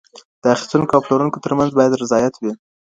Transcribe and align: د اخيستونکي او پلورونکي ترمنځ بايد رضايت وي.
د 0.41 0.43
اخيستونکي 0.55 0.93
او 0.93 1.03
پلورونکي 1.05 1.39
ترمنځ 1.45 1.69
بايد 1.77 1.99
رضايت 2.01 2.33
وي. 2.37 2.53